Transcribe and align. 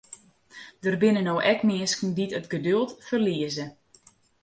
Der 0.83 0.95
binne 1.01 1.21
no 1.25 1.35
ek 1.51 1.59
minsken 1.67 2.09
dy't 2.15 2.35
it 2.39 2.47
geduld 2.53 2.89
ferlieze. 3.07 3.65